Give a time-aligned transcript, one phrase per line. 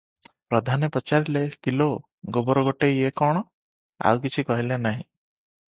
[0.53, 1.87] ପ୍ରଧାନେ ପଚାରିଲେ- "କିଲୋ
[2.39, 3.45] ଗୋବରଗୋଟେଇ ଏ କଣ?"
[4.13, 5.07] ଆଉ କିଛି କହିଲେ ନାହିଁ।